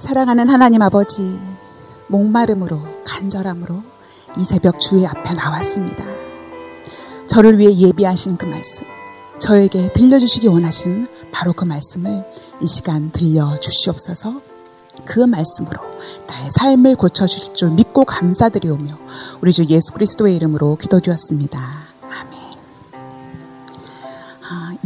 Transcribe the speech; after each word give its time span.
사랑하는 0.00 0.48
하나님 0.48 0.80
아버지, 0.80 1.38
목마름으로, 2.08 2.80
간절함으로 3.04 3.82
이 4.38 4.44
새벽 4.44 4.80
주의 4.80 5.06
앞에 5.06 5.34
나왔습니다. 5.34 6.04
저를 7.28 7.58
위해 7.58 7.70
예비하신 7.76 8.38
그 8.38 8.46
말씀, 8.46 8.86
저에게 9.38 9.90
들려주시기 9.90 10.48
원하신 10.48 11.06
바로 11.30 11.52
그 11.52 11.66
말씀을 11.66 12.24
이 12.62 12.66
시간 12.66 13.10
들려주시옵소서 13.12 14.40
그 15.04 15.20
말씀으로 15.20 15.80
나의 16.26 16.48
삶을 16.50 16.96
고쳐주실 16.96 17.54
줄 17.54 17.70
믿고 17.70 18.04
감사드리오며 18.04 18.98
우리 19.42 19.52
주 19.52 19.64
예수 19.66 19.92
그리스도의 19.92 20.34
이름으로 20.36 20.76
기도드렸습니다. 20.76 21.79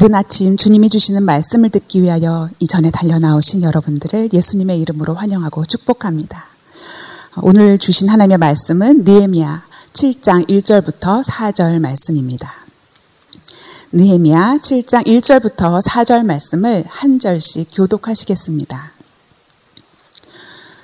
이른 0.05 0.14
아침 0.16 0.59
주님이 0.59 0.91
주시는 0.91 1.23
말씀을 1.23 1.71
듣기 1.71 2.02
위하여 2.02 2.50
이전에 2.59 2.91
달려 2.91 3.18
나오신 3.18 3.62
여러분들을 3.62 4.34
예수님의 4.34 4.79
이름으로 4.82 5.14
환영하고 5.14 5.64
축복합니다. 5.64 6.45
오늘 7.40 7.79
주신 7.79 8.11
하나님의 8.11 8.36
말씀은 8.36 9.04
느헤미야 9.04 9.62
7장 9.95 10.46
1절부터 10.46 11.25
4절 11.25 11.81
말씀입니다. 11.81 12.53
느헤미야 13.93 14.59
7장 14.61 15.07
1절부터 15.07 15.82
4절 15.82 16.26
말씀을 16.26 16.84
한 16.86 17.18
절씩 17.18 17.71
교독하시겠습니다. 17.73 18.93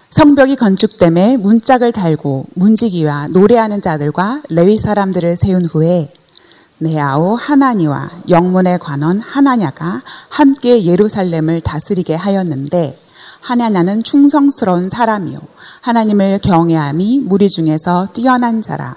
성벽이 0.09 0.56
건축됨에 0.56 1.37
문짝을 1.37 1.92
달고 1.92 2.47
문지기와 2.55 3.27
노래하는 3.33 3.83
자들과 3.83 4.45
레위 4.48 4.78
사람들을 4.78 5.37
세운 5.37 5.66
후에 5.66 6.11
네아우 6.83 7.34
하나니와 7.34 8.11
영문의 8.30 8.79
관원 8.79 9.20
하나냐가 9.20 10.01
함께 10.30 10.84
예루살렘을 10.84 11.61
다스리게 11.61 12.15
하였는데 12.15 12.98
하나냐는 13.41 14.03
충성스러운 14.03 14.89
사람이요. 14.89 15.39
하나님을 15.83 16.41
경외함이 16.43 17.19
무리 17.19 17.51
중에서 17.51 18.08
뛰어난 18.14 18.62
자라. 18.62 18.97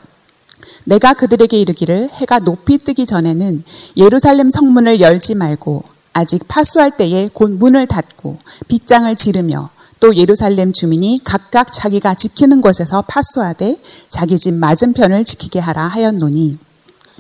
내가 0.86 1.14
그들에게 1.14 1.60
이르기를 1.60 2.10
해가 2.10 2.40
높이 2.40 2.78
뜨기 2.78 3.06
전에는 3.06 3.64
예루살렘 3.98 4.50
성문을 4.50 5.02
열지 5.02 5.36
말고 5.36 5.84
아직 6.14 6.48
파수할 6.48 6.96
때에 6.96 7.30
곧 7.34 7.52
문을 7.52 7.88
닫고 7.88 8.40
빗장을 8.70 9.14
지르며 9.18 9.70
또 10.00 10.16
예루살렘 10.16 10.72
주민이 10.72 11.20
각각 11.26 11.74
자기가 11.74 12.16
지키는 12.16 12.62
곳에서 12.62 13.02
파수하되 13.02 13.78
자기 14.08 14.40
집 14.40 14.54
맞은편을 14.54 15.26
지키게 15.26 15.60
하라 15.60 15.88
하였노니 15.88 16.60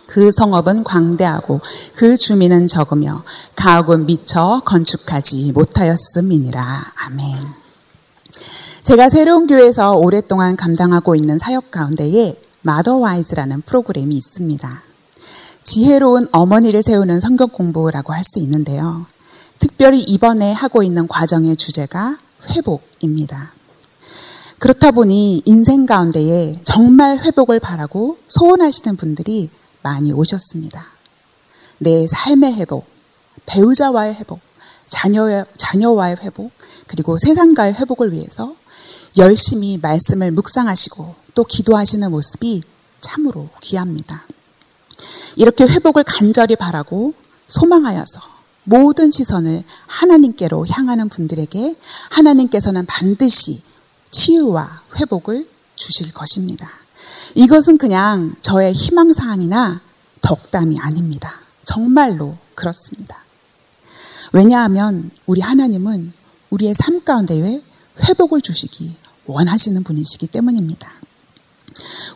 그 0.07 0.31
성읍은 0.31 0.83
광대하고 0.83 1.61
그 1.95 2.17
주민은 2.17 2.67
적으며 2.67 3.23
가옥은 3.55 4.05
미처 4.05 4.61
건축하지 4.65 5.51
못하였음이니라. 5.53 6.93
아멘. 6.95 7.37
제가 8.83 9.09
새로운 9.09 9.47
교회에서 9.47 9.93
오랫동안 9.93 10.55
감당하고 10.55 11.15
있는 11.15 11.37
사역 11.39 11.71
가운데에 11.71 12.39
마더와이즈라는 12.61 13.61
프로그램이 13.61 14.15
있습니다. 14.15 14.83
지혜로운 15.63 16.27
어머니를 16.31 16.83
세우는 16.83 17.19
성경 17.19 17.47
공부라고 17.49 18.13
할 18.13 18.23
수 18.23 18.39
있는데요. 18.39 19.05
특별히 19.59 20.01
이번에 20.01 20.51
하고 20.51 20.83
있는 20.83 21.07
과정의 21.07 21.55
주제가 21.55 22.17
회복입니다. 22.49 23.53
그렇다 24.59 24.91
보니 24.91 25.41
인생 25.45 25.85
가운데에 25.85 26.59
정말 26.63 27.19
회복을 27.19 27.59
바라고 27.59 28.17
소원하시는 28.27 28.97
분들이 28.97 29.49
많이 29.83 30.11
오셨습니다. 30.11 30.87
내 31.77 32.07
삶의 32.07 32.55
회복, 32.55 32.87
배우자와의 33.45 34.15
회복, 34.15 34.39
자녀, 34.87 35.45
자녀와의 35.57 36.17
회복, 36.21 36.51
그리고 36.87 37.17
세상과의 37.17 37.73
회복을 37.75 38.13
위해서 38.13 38.55
열심히 39.17 39.77
말씀을 39.77 40.31
묵상하시고 40.31 41.15
또 41.35 41.43
기도하시는 41.43 42.09
모습이 42.09 42.63
참으로 42.99 43.49
귀합니다. 43.61 44.25
이렇게 45.35 45.65
회복을 45.65 46.03
간절히 46.03 46.55
바라고 46.55 47.13
소망하여서 47.47 48.21
모든 48.63 49.11
시선을 49.11 49.63
하나님께로 49.87 50.65
향하는 50.67 51.09
분들에게 51.09 51.75
하나님께서는 52.09 52.85
반드시 52.85 53.61
치유와 54.11 54.83
회복을 54.95 55.49
주실 55.75 56.13
것입니다. 56.13 56.82
이것은 57.35 57.77
그냥 57.77 58.35
저의 58.41 58.73
희망사항이나 58.73 59.81
덕담이 60.21 60.79
아닙니다. 60.79 61.39
정말로 61.63 62.37
그렇습니다. 62.55 63.17
왜냐하면 64.31 65.11
우리 65.25 65.41
하나님은 65.41 66.11
우리의 66.49 66.73
삶 66.75 67.03
가운데에 67.03 67.61
회복을 67.99 68.41
주시기 68.41 68.97
원하시는 69.25 69.83
분이시기 69.83 70.27
때문입니다. 70.27 70.91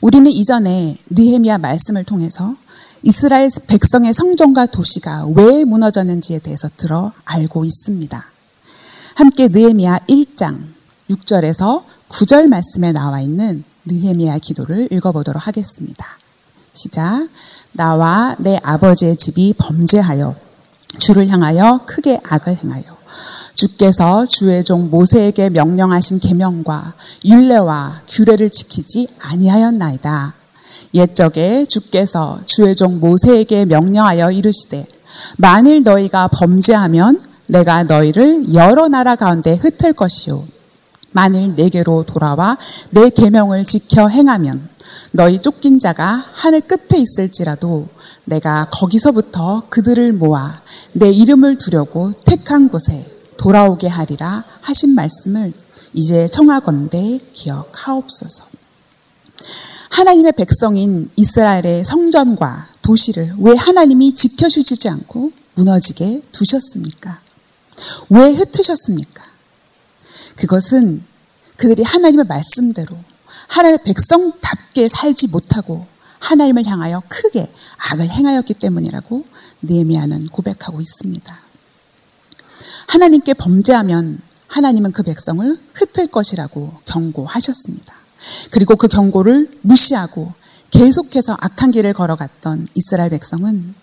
우리는 0.02 0.30
이전에 0.30 0.98
느헤미야 1.10 1.58
말씀을 1.58 2.04
통해서 2.04 2.56
이스라엘 3.04 3.50
백성의 3.68 4.14
성전과 4.14 4.68
도시가 4.68 5.28
왜 5.36 5.64
무너졌는지에 5.64 6.40
대해서 6.40 6.70
들어 6.76 7.14
알고 7.26 7.66
있습니다. 7.66 8.26
함께 9.16 9.48
느헤미야 9.48 10.00
1장 10.10 10.60
6절에서 11.10 11.84
9절 12.10 12.48
말씀에 12.48 12.92
나와 12.92 13.22
있는 13.22 13.64
느헤미야 13.88 14.38
기도를 14.40 14.88
읽어보도록 14.92 15.48
하겠습니다. 15.48 16.06
시작. 16.74 17.28
나와 17.72 18.36
내 18.40 18.60
아버지의 18.62 19.18
집이 19.18 19.56
범죄하여 19.58 20.36
주를 21.00 21.28
향하여 21.28 21.82
크게 21.86 22.20
악을 22.24 22.56
행하여 22.56 22.84
주께서 23.54 24.26
주의 24.26 24.64
종 24.64 24.90
모세에게 24.92 25.50
명령하신 25.50 26.20
계명과 26.20 26.94
율례와 27.26 28.02
규례를 28.08 28.52
지키지 28.52 29.08
아니하였나이다. 29.20 30.34
옛적에 30.94 31.66
주께서 31.66 32.40
주의 32.46 32.76
종 32.76 33.00
모세에게 33.00 33.66
명령하여 33.66 34.32
이르시되 34.32 34.86
만일 35.38 35.84
너희가 35.84 36.28
범죄하면 36.28 37.20
내가 37.48 37.84
너희를 37.84 38.54
여러 38.54 38.88
나라 38.88 39.16
가운데 39.16 39.56
흩을 39.56 39.94
것이요 39.94 40.57
만일 41.18 41.56
내게로 41.56 42.04
돌아와 42.04 42.60
내 42.92 43.10
계명을 43.10 43.66
지켜 43.66 44.08
행하면 44.08 44.70
너희 45.12 45.40
쫓긴 45.40 45.80
자가 45.80 46.24
하늘 46.32 46.62
끝에 46.62 47.02
있을지라도 47.02 47.88
내가 48.26 48.70
거기서부터 48.72 49.64
그들을 49.70 50.14
모아 50.14 50.62
내 50.94 51.10
이름을 51.10 51.58
두려고 51.58 52.14
택한 52.24 52.70
곳에 52.70 53.12
돌아오게 53.38 53.88
하리라 53.88 54.44
하신 54.62 54.94
말씀을 54.94 55.54
이제 55.94 56.28
청하건대 56.28 57.20
기억하옵소서. 57.34 58.44
하나님의 59.90 60.34
백성인 60.34 61.10
이스라엘의 61.16 61.84
성전과 61.84 62.68
도시를 62.84 63.34
왜 63.40 63.56
하나님이 63.56 64.14
지켜주지 64.14 64.88
않고 64.88 65.32
무너지게 65.56 66.22
두셨습니까? 66.32 67.20
왜 68.10 68.34
흩으셨습니까? 68.34 69.27
그것은 70.38 71.04
그들이 71.58 71.84
하나님의 71.84 72.26
말씀대로 72.26 72.98
하나님의 73.48 73.80
백성답게 73.84 74.88
살지 74.88 75.28
못하고 75.28 75.86
하나님을 76.20 76.66
향하여 76.66 77.02
크게 77.08 77.52
악을 77.92 78.10
행하였기 78.10 78.54
때문이라고 78.56 79.26
느헤미야는 79.64 80.28
고백하고 80.28 80.82
있습니다. 80.82 81.40
하나님께 82.88 83.34
범죄하면 83.34 84.20
하나님은 84.48 84.92
그 84.94 85.04
백성을 85.04 85.60
흩을 85.74 86.08
것이라고 86.08 86.80
경고하셨습니다. 86.86 87.96
그리고 88.52 88.76
그 88.76 88.88
경고를 88.88 89.50
무시하고 89.62 90.34
계속해서 90.72 91.38
악한 91.40 91.72
길을 91.72 91.94
걸어갔던 91.94 92.68
이스라엘 92.76 93.10
백성은 93.10 93.76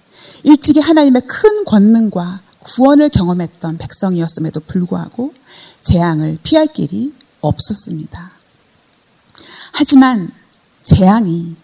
일찍이 0.42 0.80
하나님의 0.80 1.22
큰 1.26 1.64
권능과 1.64 2.40
구원을 2.60 3.10
경험했던 3.10 3.78
백성이었음에도 3.78 4.60
불구하고 4.60 5.34
재앙을 5.84 6.38
피할 6.42 6.66
길이 6.66 7.12
없었습니다. 7.40 8.32
하지만 9.72 10.30
재앙이 10.82 11.56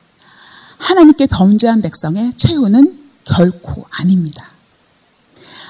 하나님께 0.78 1.26
범죄한 1.26 1.82
백성의 1.82 2.34
최후는 2.36 2.98
결코 3.24 3.86
아닙니다. 3.90 4.46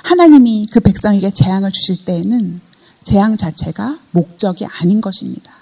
하나님이 0.03 0.67
그 0.73 0.81
백성에게 0.81 1.31
재앙을 1.31 1.73
주실 1.73 2.05
때에는 2.05 2.61
재앙 3.05 3.37
자체가 3.37 3.99
목적이 4.13 4.67
아닌 4.67 5.01
것입니다. 5.01 5.53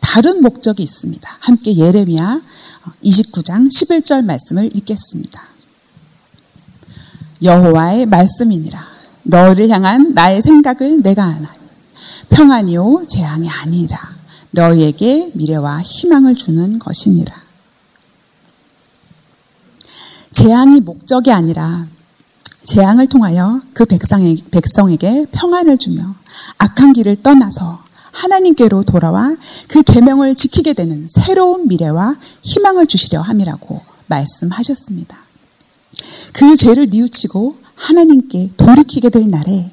다른 0.00 0.42
목적이 0.42 0.82
있습니다. 0.82 1.36
함께 1.40 1.76
예레미야 1.76 2.40
29장 3.04 3.68
11절 3.68 4.24
말씀을 4.24 4.74
읽겠습니다. 4.76 5.42
여호와의 7.42 8.06
말씀이니라 8.06 8.84
너를 9.24 9.68
향한 9.68 10.14
나의 10.14 10.42
생각을 10.42 11.02
내가 11.02 11.24
아나니 11.24 11.57
평안이요 12.30 13.04
재앙이 13.08 13.48
아니라 13.48 13.98
너희에게 14.50 15.30
미래와 15.34 15.82
희망을 15.82 16.34
주는 16.34 16.78
것이니라. 16.78 17.34
재앙이 20.32 20.80
목적이 20.80 21.32
아니라 21.32 21.86
재앙을 22.64 23.06
통하여 23.06 23.60
그 23.72 23.86
백성에게, 23.86 25.26
평안을 25.32 25.78
주며 25.78 26.14
악한 26.58 26.92
길을 26.92 27.22
떠나서 27.22 27.82
하나님께로 28.12 28.84
돌아와 28.84 29.34
그 29.68 29.82
계명을 29.82 30.34
지키게 30.34 30.74
되는 30.74 31.06
새로운 31.08 31.68
미래와 31.68 32.16
희망을 32.42 32.86
주시려 32.86 33.20
함이라고 33.20 33.80
말씀하셨습니다. 34.06 35.16
그 36.32 36.56
죄를 36.56 36.88
뉘우치고 36.90 37.56
하나님께 37.74 38.52
돌이키게 38.56 39.10
될 39.10 39.30
날에 39.30 39.70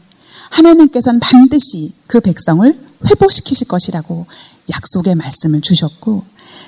하나님께서는 0.56 1.19
반드시 1.19 1.94
그 2.07 2.19
백성을 2.22 2.80
회복시키실 3.06 3.68
것이라고 3.68 4.25
약속의 4.69 5.16
말씀을 5.16 5.62
주셨고 5.62 6.24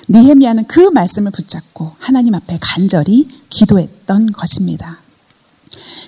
니헤미야는 0.08 0.66
그 0.66 0.80
말씀을 0.80 1.32
붙잡고 1.32 1.92
하나님 1.98 2.34
앞에 2.34 2.58
간절히 2.60 3.28
기도했던 3.48 4.32
것입니다. 4.32 4.98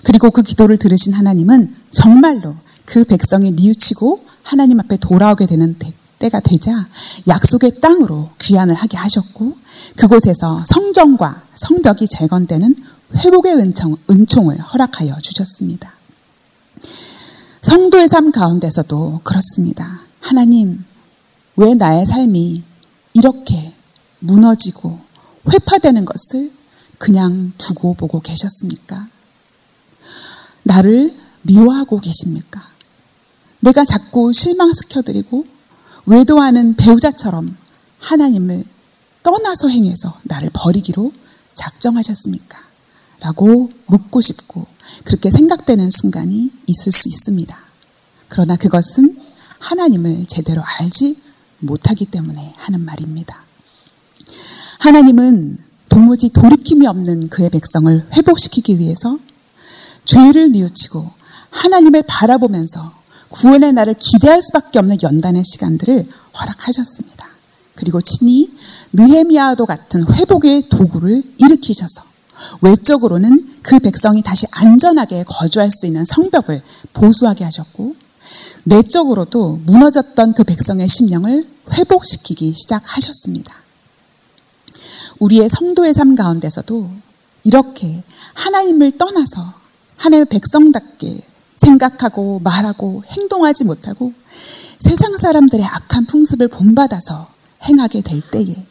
그리고 0.05 0.31
그 0.31 0.43
기도를 0.43 0.77
들으신 0.79 1.13
하나님은 1.15 1.75
정말로 1.91 2.55
그 2.85 3.05
백성이 3.05 3.53
뉘우치고 3.53 4.25
하나님 4.43 4.81
앞에 4.81 4.97
돌아오게 4.99 5.47
되는 5.47 5.77
때가 6.19 6.41
되자 6.41 6.87
약속의 7.29 7.81
땅으로 7.81 8.31
귀환을 8.41 8.75
하게 8.75 8.99
하셨고 8.99 9.57
그곳에서 9.97 10.63
성전과 10.67 11.45
성벽이 11.55 12.09
재건되는 12.09 12.75
회복의 13.17 13.55
은총, 13.55 13.97
은총을 14.11 14.61
허락하여 14.61 15.19
주셨습니다. 15.19 15.95
성도의 17.63 18.09
삶 18.09 18.33
가운데서도 18.33 19.21
그렇습니다. 19.23 20.01
하나님, 20.21 20.85
왜 21.57 21.75
나의 21.75 22.07
삶이 22.07 22.63
이렇게 23.13 23.75
무너지고 24.21 24.99
회파되는 25.49 26.05
것을 26.05 26.53
그냥 26.99 27.53
두고 27.59 27.95
보고 27.95 28.21
계셨습니까? 28.21 29.09
나를 30.63 31.15
미워하고 31.43 32.01
계십니까? 32.01 32.69
내가 33.61 33.85
자꾸 33.85 34.33
실망시켜드리고 34.33 35.47
외도하는 36.07 36.77
배우자처럼 36.77 37.57
하나님을 37.99 38.65
떠나서 39.23 39.69
행해서 39.69 40.19
나를 40.25 40.51
버리기로 40.53 41.13
작정하셨습니까? 41.55 42.70
라고 43.21 43.71
묻고 43.87 44.21
싶고 44.21 44.67
그렇게 45.05 45.31
생각되는 45.31 45.91
순간이 45.91 46.51
있을 46.67 46.93
수 46.93 47.09
있습니다. 47.09 47.57
그러나 48.29 48.57
그것은 48.57 49.19
하나님을 49.59 50.27
제대로 50.27 50.63
알지 50.63 51.21
못하기 51.59 52.07
때문에 52.07 52.55
하는 52.57 52.85
말입니다. 52.85 53.43
하나님은 54.79 55.59
도무지 55.91 56.31
돌이킴이 56.31 56.87
없는 56.87 57.29
그의 57.29 57.51
백성을 57.51 58.07
회복시키기 58.13 58.79
위해서 58.79 59.19
죄를 60.05 60.53
뉘우치고 60.53 61.05
하나님을 61.51 62.05
바라보면서 62.07 62.93
구원의 63.29 63.73
날을 63.75 63.95
기대할 63.99 64.41
수밖에 64.43 64.79
없는 64.79 64.97
연단의 65.03 65.45
시간들을 65.45 66.09
허락하셨습니다. 66.41 67.29
그리고 67.75 68.01
친히 68.01 68.51
느헤미야도 68.93 69.67
같은 69.67 70.05
회복의 70.13 70.69
도구를 70.69 71.23
일으키셔서 71.39 72.10
외적으로는 72.61 73.61
그 73.63 73.79
백성이 73.79 74.23
다시 74.23 74.47
안전하게 74.53 75.25
거주할 75.27 75.71
수 75.71 75.87
있는 75.87 76.05
성벽을 76.05 76.63
보수하게 76.93 77.45
하셨고 77.45 77.95
내적으로도 78.65 79.61
무너졌던 79.65 80.35
그 80.35 80.45
백성의 80.45 80.89
심령을 80.89 81.49
회복시키기 81.73 82.53
시작하셨습니다. 82.53 83.55
우리의 85.19 85.49
성도의 85.49 85.95
삶 85.95 86.15
가운데서도 86.15 86.91
이렇게 87.45 88.03
하나님을 88.35 88.99
떠나서 88.99 89.55
하나님의 89.97 90.27
백성답게 90.27 91.21
생각하고 91.57 92.41
말하고 92.41 93.05
행동하지 93.07 93.65
못하고 93.65 94.13
세상 94.79 95.17
사람들의 95.19 95.65
악한 95.65 96.07
풍습을 96.07 96.49
본받아서 96.49 97.29
행하게 97.65 98.01
될 98.01 98.23
때에 98.23 98.67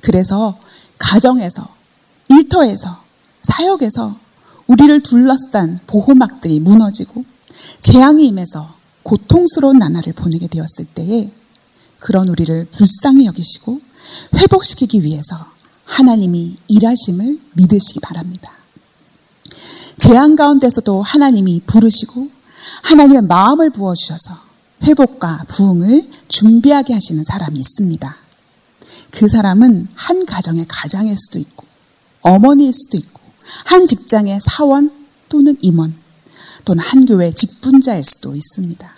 그래서 0.00 0.58
가정에서 0.98 1.68
일터에서 2.42 3.02
사역에서 3.42 4.16
우리를 4.66 5.00
둘러싼 5.00 5.80
보호막들이 5.86 6.60
무너지고 6.60 7.24
재앙이 7.80 8.26
임해서 8.28 8.74
고통스러운 9.02 9.78
나날을 9.78 10.12
보내게 10.12 10.46
되었을 10.46 10.86
때에 10.94 11.32
그런 11.98 12.28
우리를 12.28 12.66
불쌍히 12.66 13.26
여기시고 13.26 13.80
회복시키기 14.36 15.04
위해서 15.04 15.46
하나님이 15.84 16.56
일하심을 16.68 17.40
믿으시기 17.54 18.00
바랍니다. 18.00 18.52
재앙 19.98 20.36
가운데서도 20.36 21.02
하나님이 21.02 21.62
부르시고 21.66 22.28
하나님의 22.82 23.22
마음을 23.22 23.70
부어주셔서 23.70 24.52
회복과 24.84 25.44
부흥을 25.48 26.08
준비하게 26.28 26.94
하시는 26.94 27.22
사람이 27.24 27.58
있습니다. 27.58 28.16
그 29.10 29.28
사람은 29.28 29.88
한 29.94 30.26
가정의 30.26 30.64
가장일 30.66 31.16
수도 31.18 31.38
있고 31.38 31.71
어머니일 32.22 32.72
수도 32.72 32.96
있고 32.96 33.20
한 33.64 33.86
직장의 33.86 34.40
사원 34.40 34.90
또는 35.28 35.56
임원 35.60 35.94
또는 36.64 36.84
한 36.84 37.06
교회 37.06 37.32
직분자일 37.32 38.04
수도 38.04 38.34
있습니다. 38.34 38.88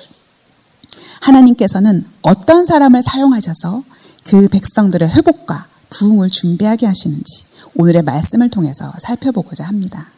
하나님께서는 1.20 2.04
어떤 2.22 2.66
사람을 2.66 3.02
사용하셔서 3.02 3.82
그 4.24 4.48
백성들의 4.48 5.08
회복과 5.08 5.66
부흥을 5.90 6.30
준비하게 6.30 6.86
하시는지 6.86 7.46
오늘의 7.76 8.02
말씀을 8.02 8.50
통해서 8.50 8.92
살펴보고자 8.98 9.64
합니다. 9.64 10.08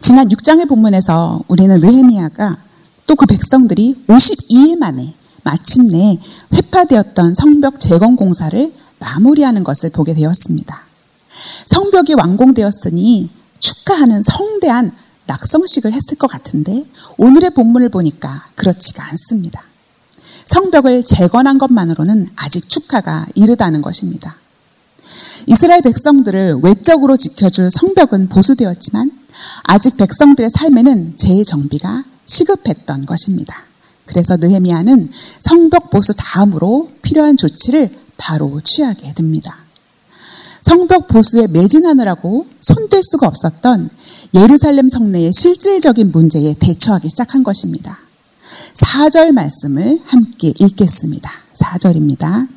지난 0.00 0.28
6장의 0.28 0.68
본문에서 0.68 1.42
우리는 1.48 1.80
느헤미야가 1.80 2.64
또 3.06 3.14
그 3.14 3.26
백성들이 3.26 4.04
52일 4.08 4.78
만에 4.78 5.14
마침내 5.42 6.18
회파되었던 6.52 7.34
성벽 7.34 7.78
재건 7.78 8.16
공사를 8.16 8.72
마무리하는 8.98 9.62
것을 9.62 9.90
보게 9.90 10.12
되었습니다. 10.14 10.85
성벽이 11.66 12.14
완공되었으니 12.14 13.30
축하하는 13.58 14.22
성대한 14.22 14.92
낙성식을 15.26 15.92
했을 15.92 16.16
것 16.18 16.28
같은데 16.28 16.86
오늘의 17.16 17.50
본문을 17.54 17.88
보니까 17.88 18.46
그렇지가 18.54 19.04
않습니다. 19.10 19.62
성벽을 20.46 21.04
재건한 21.04 21.58
것만으로는 21.58 22.28
아직 22.36 22.68
축하가 22.68 23.26
이르다는 23.34 23.82
것입니다. 23.82 24.36
이스라엘 25.46 25.82
백성들을 25.82 26.60
외적으로 26.62 27.16
지켜줄 27.16 27.70
성벽은 27.70 28.28
보수되었지만 28.28 29.10
아직 29.64 29.96
백성들의 29.96 30.50
삶에는 30.50 31.16
재정비가 31.16 32.04
시급했던 32.26 33.06
것입니다. 33.06 33.64
그래서 34.04 34.36
느헤미야는 34.36 35.10
성벽 35.40 35.90
보수 35.90 36.12
다음으로 36.16 36.90
필요한 37.02 37.36
조치를 37.36 37.90
바로 38.16 38.60
취하게 38.62 39.12
됩니다. 39.14 39.65
성벽 40.66 41.06
보수에 41.06 41.46
매진하느라고 41.46 42.46
손댈 42.60 43.00
수가 43.04 43.28
없었던 43.28 43.88
예루살렘 44.34 44.88
성내의 44.88 45.32
실질적인 45.32 46.10
문제에 46.10 46.56
대처하기 46.58 47.08
시작한 47.08 47.44
것입니다. 47.44 47.98
4절 48.74 49.30
말씀을 49.30 50.00
함께 50.06 50.52
읽겠습니다. 50.58 51.30
4절입니다. 51.54 52.48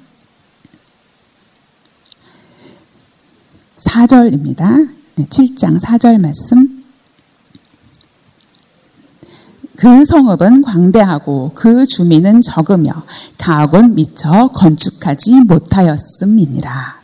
4절입니다. 3.78 4.90
7장 5.16 5.80
4절 5.80 6.20
말씀. 6.20 6.84
그 9.76 10.04
성읍은 10.04 10.64
광대하고 10.64 11.52
그 11.54 11.86
주민은 11.86 12.42
적으며 12.42 13.04
가옥은 13.38 13.94
미처 13.94 14.48
건축하지 14.48 15.42
못하였음이니라. 15.42 16.99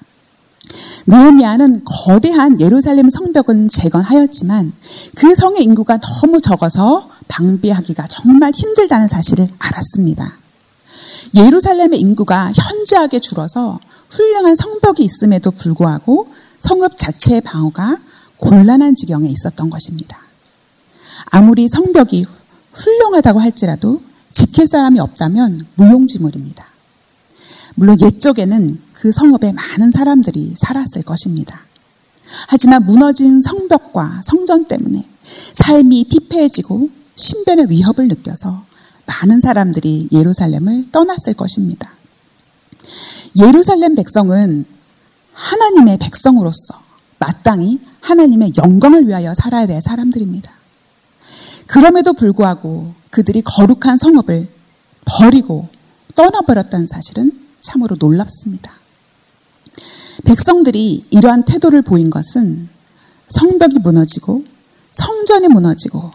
느헤미야는 1.08 1.84
거대한 1.86 2.60
예루살렘 2.60 3.10
성벽은 3.10 3.70
재건하였지만 3.70 4.74
그 5.16 5.36
성의 5.36 5.64
인구가 5.64 6.00
너무 6.00 6.42
적어서 6.42 7.10
방비하기가 7.28 8.08
정말 8.08 8.52
힘들다는 8.54 9.08
사실을 9.08 9.48
알았습니다. 9.60 10.34
예루살렘의 11.36 12.00
인구가 12.00 12.52
현저하게 12.56 13.20
줄어서 13.20 13.80
훌륭한 14.10 14.56
성벽이 14.56 15.04
있음에도 15.04 15.52
불구하고 15.52 16.28
성읍 16.60 16.98
자체의 16.98 17.42
방어가 17.42 17.98
곤란한 18.38 18.96
지경에 18.96 19.28
있었던 19.28 19.70
것입니다. 19.70 20.20
아무리 21.26 21.68
성벽이 21.68 22.26
훌륭하다고 22.74 23.40
할지라도 23.40 24.02
지킬 24.32 24.68
사람이 24.68 25.00
없다면 25.00 25.68
무용지물입니다. 25.76 26.66
물론 27.76 27.98
옛적에는 28.02 28.80
그 29.06 29.12
성읍에 29.12 29.52
많은 29.52 29.92
사람들이 29.92 30.56
살았을 30.58 31.04
것입니다. 31.04 31.60
하지만 32.48 32.84
무너진 32.88 33.40
성벽과 33.40 34.22
성전 34.24 34.66
때문에 34.66 35.08
삶이 35.54 36.06
피폐해지고 36.06 36.90
신변의 37.14 37.70
위협을 37.70 38.08
느껴서 38.08 38.66
많은 39.06 39.42
사람들이 39.42 40.10
예루살렘을 40.12 40.88
떠났을 40.92 41.36
것입니다. 41.36 41.92
예루살렘 43.36 43.94
백성은 43.94 44.66
하나님의 45.34 46.00
백성으로서 46.00 46.74
마땅히 47.20 47.80
하나님의 48.02 48.54
영광을 48.58 49.08
위하여 49.08 49.36
살아야 49.36 49.68
될 49.68 49.84
사람들입니다. 49.84 50.52
그럼에도 51.68 52.14
불구하고 52.14 52.96
그들이 53.12 53.44
거룩한 53.44 54.00
성읍을 54.00 54.48
버리고 55.06 55.70
떠나버렸다는 56.16 56.88
사실은 56.88 57.32
참으로 57.62 57.98
놀랍습니다. 58.00 58.85
백성들이 60.24 61.06
이러한 61.10 61.44
태도를 61.46 61.82
보인 61.82 62.10
것은 62.10 62.70
성벽이 63.30 63.80
무너지고 63.82 64.44
성전이 64.94 65.48
무너지고 65.50 66.12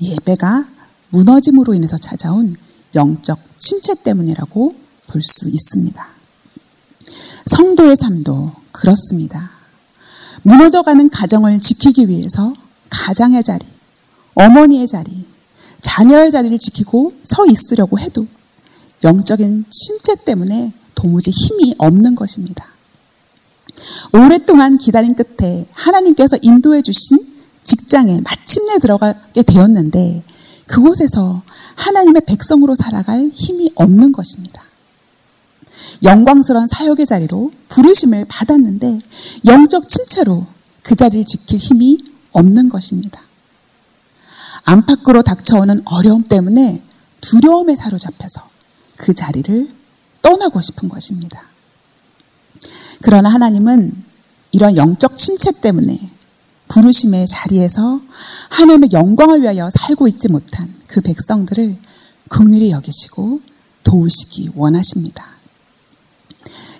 예배가 0.00 0.66
무너짐으로 1.10 1.74
인해서 1.74 1.96
찾아온 1.98 2.56
영적 2.94 3.38
침체 3.58 3.94
때문이라고 3.94 4.74
볼 5.08 5.22
수 5.22 5.48
있습니다. 5.48 6.06
성도의 7.46 7.96
삶도 7.96 8.52
그렇습니다. 8.72 9.50
무너져가는 10.42 11.10
가정을 11.10 11.60
지키기 11.60 12.08
위해서 12.08 12.54
가장의 12.88 13.44
자리, 13.44 13.66
어머니의 14.34 14.88
자리, 14.88 15.26
자녀의 15.82 16.30
자리를 16.30 16.58
지키고 16.58 17.12
서 17.22 17.44
있으려고 17.46 17.98
해도 17.98 18.26
영적인 19.04 19.66
침체 19.68 20.14
때문에 20.24 20.72
도무지 20.94 21.30
힘이 21.30 21.74
없는 21.76 22.14
것입니다. 22.14 22.71
오랫동안 24.12 24.78
기다린 24.78 25.14
끝에 25.14 25.66
하나님께서 25.72 26.36
인도해 26.42 26.82
주신 26.82 27.18
직장에 27.64 28.20
마침내 28.22 28.78
들어가게 28.78 29.42
되었는데 29.42 30.22
그곳에서 30.66 31.42
하나님의 31.76 32.22
백성으로 32.26 32.74
살아갈 32.74 33.30
힘이 33.32 33.70
없는 33.74 34.12
것입니다. 34.12 34.62
영광스러운 36.02 36.66
사역의 36.66 37.06
자리로 37.06 37.52
부르심을 37.68 38.26
받았는데 38.28 39.00
영적 39.46 39.88
침체로 39.88 40.46
그 40.82 40.96
자리를 40.96 41.24
지킬 41.24 41.58
힘이 41.58 41.98
없는 42.32 42.68
것입니다. 42.68 43.20
안팎으로 44.64 45.22
닥쳐오는 45.22 45.82
어려움 45.84 46.24
때문에 46.24 46.82
두려움에 47.20 47.76
사로잡혀서 47.76 48.48
그 48.96 49.14
자리를 49.14 49.68
떠나고 50.22 50.60
싶은 50.60 50.88
것입니다. 50.88 51.51
그러나 53.02 53.28
하나님은 53.28 53.92
이런 54.52 54.76
영적 54.76 55.16
침체 55.16 55.50
때문에 55.60 56.10
부르심의 56.68 57.26
자리에서 57.26 58.00
하나님의 58.50 58.90
영광을 58.92 59.42
위하여 59.42 59.68
살고 59.70 60.08
있지 60.08 60.28
못한 60.28 60.72
그 60.86 61.00
백성들을 61.00 61.76
긍휼히 62.28 62.70
여기시고 62.70 63.40
도우시기 63.84 64.50
원하십니다. 64.54 65.26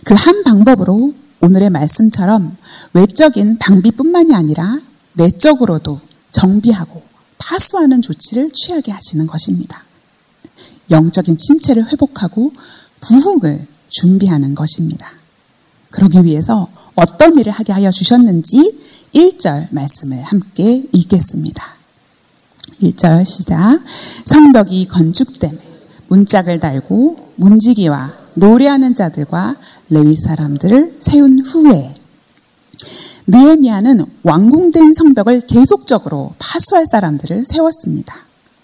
그 0.05 0.15
한 0.15 0.43
방법으로 0.45 1.15
오늘의 1.41 1.71
말씀처럼 1.71 2.57
외적인 2.93 3.59
방비뿐만이 3.59 4.35
아니라 4.35 4.81
내적으로도 5.15 6.01
정비하고 6.31 7.03
파수하는 7.39 8.03
조치를 8.03 8.51
취하게 8.53 8.93
하시는 8.93 9.27
것입니다. 9.27 9.85
영적인 10.91 11.37
침체를 11.39 11.91
회복하고 11.91 12.53
부흥을 13.01 13.67
준비하는 13.89 14.55
것입니다. 14.55 15.11
그러기 15.93 16.25
위해서 16.25 16.69
어떤 16.97 17.39
일을 17.39 17.53
하게 17.53 17.73
하여 17.73 17.93
주셨는지 17.93 18.83
1절 19.15 19.69
말씀을 19.71 20.23
함께 20.23 20.89
읽겠습니다. 20.93 21.65
1절 22.83 23.25
시작. 23.25 23.81
성벽이 24.25 24.89
건축됨 24.89 25.59
문짝을 26.09 26.59
달고 26.59 27.35
문지기와 27.37 28.13
노래하는 28.35 28.95
자들과 28.95 29.57
레위 29.91 30.15
사람들을 30.15 30.97
세운 30.99 31.41
후에 31.41 31.95
느헤미야는 33.27 34.05
완공된 34.23 34.95
성벽을 34.95 35.43
계속적으로 35.43 36.35
파수할 36.39 36.87
사람들을 36.87 37.45
세웠습니다. 37.45 38.17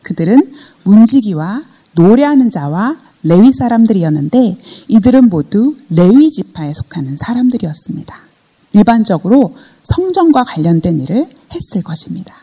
그들은 0.03 0.53
문지기와 0.83 1.63
노래하는 1.93 2.51
자와 2.51 2.97
레위 3.23 3.53
사람들이었는데 3.53 4.57
이들은 4.89 5.29
모두 5.29 5.77
레위 5.91 6.31
지파에 6.31 6.73
속하는 6.73 7.17
사람들이었습니다. 7.17 8.29
일반적으로 8.73 9.55
성전과 9.83 10.45
관련된 10.45 11.01
일을 11.01 11.27
했을 11.53 11.83
것입니다. 11.83 12.35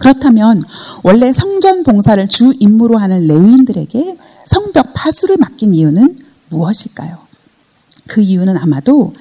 그렇다면 0.00 0.62
원래 1.02 1.32
성전 1.32 1.82
봉사를 1.82 2.26
주 2.28 2.52
임무로 2.58 2.98
하는 2.98 3.26
레위인들에게 3.26 4.16
성벽 4.46 4.94
파수를 4.94 5.36
맡긴 5.38 5.74
이유는 5.74 6.16
무엇일까요? 6.48 7.18
그 8.08 8.20
이유는 8.20 8.56
아마도 8.56 9.14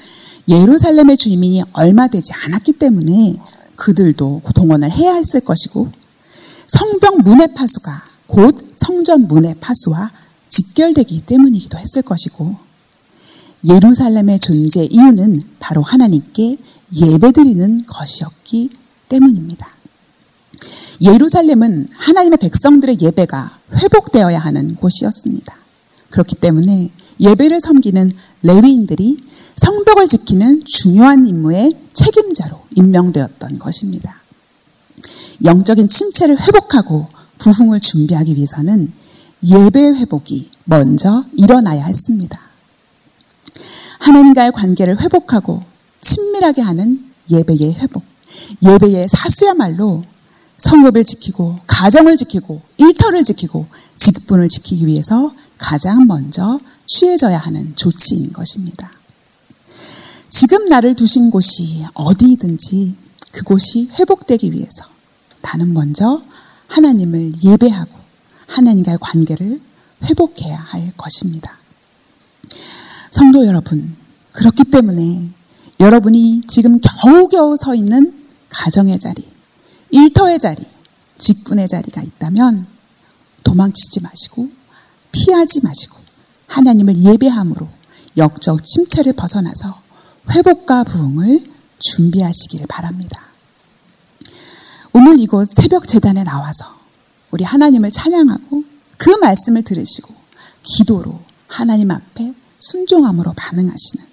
예루살렘의 0.48 1.18
주민이 1.18 1.64
얼마 1.74 2.08
되지 2.08 2.34
않았기 2.34 2.74
때문에 2.74 3.36
그들도 3.76 4.42
동원을 4.56 4.92
해야 4.92 5.14
했을 5.14 5.42
것이고 5.42 5.90
성벽 6.68 7.22
문의 7.22 7.54
파수가 7.54 8.04
곧 8.28 8.68
성전 8.76 9.28
문의 9.28 9.56
파수와 9.60 10.12
직결되기 10.52 11.24
때문이기도 11.26 11.80
했을 11.80 12.02
것이고 12.04 12.56
예루살렘의 13.68 14.40
존재 14.40 14.84
이유는 14.84 15.42
바로 15.60 15.82
하나님께 15.82 16.58
예배드리는 16.94 17.86
것이었기 17.88 18.70
때문입니다. 19.10 19.68
예루살렘은 21.02 21.88
하나님의 21.94 22.38
백성들의 22.38 22.98
예배가 23.02 23.60
회복되어야 23.74 24.38
하는 24.38 24.76
곳이었습니다. 24.76 25.56
그렇기 26.10 26.36
때문에 26.36 26.92
예배를 27.20 27.62
섬기는 27.62 28.12
레위인들이 28.44 29.24
성벽을 29.56 30.08
지키는 30.08 30.64
중요한 30.66 31.26
임무의 31.26 31.72
책임자로 31.94 32.60
임명되었던 32.76 33.60
것입니다. 33.60 34.22
영적인 35.44 35.88
침체를 35.88 36.40
회복하고 36.42 37.08
부흥을 37.38 37.80
준비하기 37.80 38.36
위해서는 38.36 38.92
예배 39.44 39.80
회복이 39.80 40.50
먼저 40.66 41.26
일어나야 41.34 41.86
했습니다. 41.86 42.40
하나님과의 44.00 44.52
관계를 44.52 45.00
회복하고 45.02 45.64
친밀하게 46.02 46.62
하는 46.62 47.12
예배의 47.30 47.76
회복. 47.76 48.04
예배의 48.64 49.08
사수야말로 49.10 50.04
성읍을 50.58 51.06
지키고 51.06 51.60
가정을 51.66 52.18
지키고 52.18 52.62
일터를 52.78 53.24
지키고 53.24 53.66
직분을 53.98 54.48
지키기 54.48 54.86
위해서 54.86 55.34
가장 55.58 56.08
먼저 56.08 56.60
취해져야 56.86 57.38
하는 57.38 57.76
조치인 57.76 58.32
것입니다. 58.34 58.92
지금 60.30 60.66
나를 60.66 60.96
두신 60.96 61.30
곳이 61.30 61.86
어디든지 61.94 62.96
그곳이 63.32 63.90
회복되기 63.94 64.52
위해서 64.52 64.86
나는 65.42 65.74
먼저 65.74 66.22
하나님을 66.68 67.44
예배하고 67.44 68.01
하나님과의 68.52 68.98
관계를 69.00 69.62
회복해야 70.04 70.58
할 70.58 70.92
것입니다. 70.98 71.58
성도 73.12 73.46
여러분, 73.46 73.96
그렇기 74.34 74.66
때문에 74.66 75.30
여러분이 75.80 76.42
지금 76.48 76.80
겨우겨우 76.82 77.56
서 77.58 77.76
있는 77.76 78.26
가정의 78.50 79.00
자리, 79.00 79.26
일터의 79.90 80.40
자리, 80.40 80.66
직분의 81.18 81.68
자리가 81.68 82.02
있다면 82.02 82.68
도망치지 83.44 84.02
마시고 84.02 84.50
피하지 85.12 85.62
마시고 85.64 85.98
하나님을 86.48 86.98
예배함으로 86.98 87.68
역적 88.18 88.64
침체를 88.64 89.14
벗어나서 89.14 89.82
회복과 90.30 90.84
부흥을 90.84 91.46
준비하시길 91.80 92.68
바랍니다. 92.68 93.22
오늘 94.94 95.20
이곳 95.20 95.50
새벽 95.56 95.88
재단에 95.88 96.24
나와서 96.24 96.81
우리 97.32 97.44
하나님을 97.44 97.92
찬양하고 97.92 98.64
그 98.98 99.10
말씀을 99.10 99.64
들으시고 99.64 100.14
기도로 100.64 101.20
하나님 101.48 101.92
앞에 101.92 102.34
순종함으로 102.60 103.34
반응하시는 103.36 104.06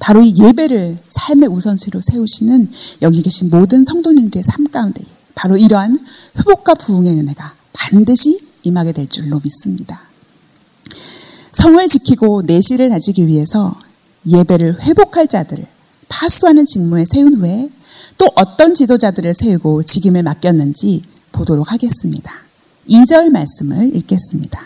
바로 0.00 0.22
이 0.22 0.34
예배를 0.36 0.98
삶의 1.08 1.48
우선시로 1.48 2.00
세우시는 2.02 2.70
여기 3.02 3.22
계신 3.22 3.50
모든 3.50 3.84
성도님들의 3.84 4.44
삶 4.44 4.66
가운데 4.68 5.04
바로 5.34 5.56
이러한 5.56 5.98
회복과 6.38 6.74
부흥의 6.74 7.18
은혜가 7.18 7.54
반드시 7.72 8.38
임하게 8.62 8.92
될 8.92 9.08
줄로 9.08 9.40
믿습니다. 9.42 10.02
성을 11.52 11.86
지키고 11.88 12.42
내실을 12.42 12.88
다지기 12.88 13.26
위해서 13.26 13.78
예배를 14.26 14.82
회복할 14.82 15.28
자들을 15.28 15.66
파수하는 16.08 16.66
직무에 16.66 17.04
세운 17.06 17.34
후에 17.34 17.70
또 18.18 18.30
어떤 18.36 18.74
지도자들을 18.74 19.34
세우고 19.34 19.82
직임을 19.82 20.22
맡겼는지 20.22 21.02
보도록 21.32 21.72
하겠습니다. 21.72 22.41
2절 22.88 23.30
말씀을 23.30 23.94
읽겠습니다. 23.96 24.62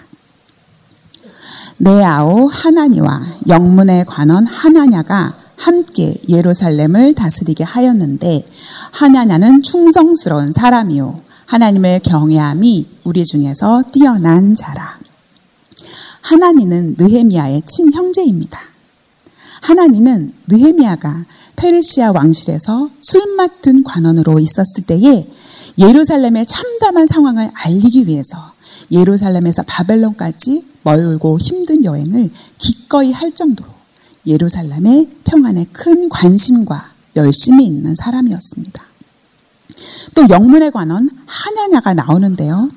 네아오 1.78 2.48
하나니와 2.48 3.22
영문의 3.48 4.04
관원 4.06 4.46
하나냐가 4.46 5.36
함께 5.56 6.20
예루살렘을 6.28 7.14
다스리게 7.14 7.64
하였는데 7.64 8.46
하나냐는 8.90 9.62
충성스러운 9.62 10.52
사람이요 10.52 11.20
하나님을 11.46 12.00
경외함이 12.00 12.86
우리 13.04 13.24
중에서 13.24 13.84
뛰어난 13.92 14.56
자라. 14.56 14.98
하나니는 16.20 16.96
느헤미야의 16.98 17.62
친형제입니다. 17.66 18.60
하나니는 19.60 20.32
느헤미야가 20.48 21.24
페르시아 21.54 22.12
왕실에서 22.12 22.90
술 23.00 23.36
맡은 23.36 23.84
관원으로 23.84 24.38
있었을 24.38 24.84
때에 24.86 25.26
예루살렘의 25.78 26.46
참담한 26.46 27.06
상황을 27.06 27.50
알리기 27.54 28.06
위해서 28.06 28.52
예루살렘에서 28.90 29.62
바벨론까지 29.66 30.64
멀고 30.82 31.38
힘든 31.38 31.84
여행을 31.84 32.30
기꺼이 32.58 33.12
할 33.12 33.32
정도로 33.32 33.68
예루살렘의 34.26 35.08
평안에 35.24 35.66
큰 35.72 36.08
관심과 36.08 36.90
열심이 37.16 37.64
있는 37.64 37.94
사람이었습니다. 37.96 38.82
또 40.14 40.28
영문에 40.28 40.70
관한 40.70 41.08
하냐냐가 41.26 41.94
나오는데요. 41.94 42.70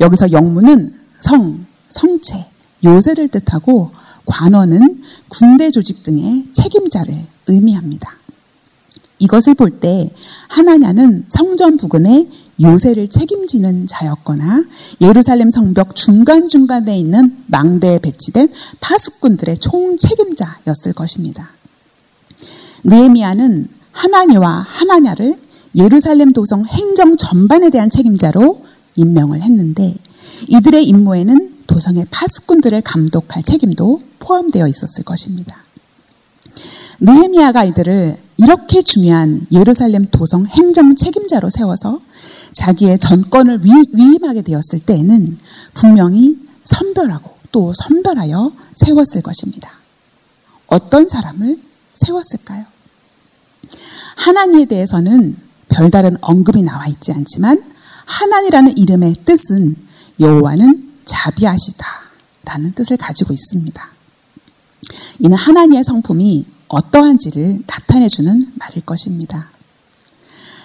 여기서 0.00 0.32
영문은 0.32 0.92
성, 1.20 1.66
성체, 1.90 2.46
요새를 2.84 3.28
뜻하고 3.28 3.90
관원은 4.24 5.02
군대 5.28 5.70
조직 5.70 6.02
등의 6.02 6.44
책임자를 6.52 7.14
의미합니다. 7.46 8.20
이것을 9.18 9.54
볼 9.54 9.80
때 9.80 10.10
하나냐는 10.48 11.26
성전 11.28 11.76
부근에 11.76 12.26
요새를 12.60 13.08
책임지는 13.08 13.86
자였거나 13.86 14.64
예루살렘 15.00 15.50
성벽 15.50 15.96
중간중간에 15.96 16.96
있는 16.96 17.36
망대에 17.46 17.98
배치된 18.00 18.50
파수꾼들의 18.80 19.58
총책임자였을 19.58 20.92
것입니다. 20.94 21.50
느헤미야는 22.84 23.68
하나니와 23.92 24.64
하나냐를 24.66 25.38
예루살렘 25.76 26.32
도성 26.32 26.66
행정 26.66 27.16
전반에 27.16 27.70
대한 27.70 27.90
책임자로 27.90 28.60
임명을 28.96 29.42
했는데 29.42 29.94
이들의 30.48 30.84
임무에는 30.84 31.58
도성의 31.66 32.06
파수꾼들을 32.10 32.80
감독할 32.82 33.42
책임도 33.42 34.02
포함되어 34.18 34.66
있었을 34.66 35.04
것입니다. 35.04 35.56
느헤미야가 37.00 37.64
이들을 37.64 38.16
이렇게 38.38 38.82
중요한 38.82 39.46
예루살렘 39.52 40.06
도성 40.10 40.46
행정 40.46 40.94
책임자로 40.94 41.50
세워서 41.50 42.00
자기의 42.52 42.98
전권을 42.98 43.60
위, 43.64 43.70
임하게 43.96 44.42
되었을 44.42 44.80
때에는 44.84 45.38
분명히 45.74 46.38
선별하고 46.64 47.36
또 47.52 47.72
선별하여 47.74 48.52
세웠을 48.74 49.22
것입니다. 49.22 49.72
어떤 50.66 51.08
사람을 51.08 51.58
세웠을까요? 51.94 52.64
하나님에 54.16 54.66
대해서는 54.66 55.36
별다른 55.68 56.16
언급이 56.20 56.62
나와 56.62 56.86
있지 56.86 57.12
않지만 57.12 57.62
하나님이라는 58.04 58.76
이름의 58.76 59.14
뜻은 59.24 59.76
여호와는 60.18 60.90
자비하시다라는 61.04 62.72
뜻을 62.74 62.96
가지고 62.96 63.32
있습니다. 63.32 63.90
이는 65.20 65.36
하나님의 65.36 65.84
성품이 65.84 66.44
어떠한지를 66.68 67.62
나타내주는 67.66 68.52
말일 68.54 68.84
것입니다. 68.84 69.50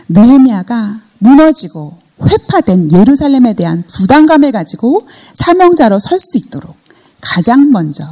느헤미야가 0.10 1.01
무너지고 1.19 1.98
회파된 2.22 2.91
예루살렘에 2.91 3.53
대한 3.53 3.84
부담감을 3.88 4.51
가지고 4.51 5.05
사명자로 5.34 6.00
설 6.00 6.19
수 6.19 6.38
있도록 6.38 6.75
가장 7.22 7.72
먼저 7.72 8.03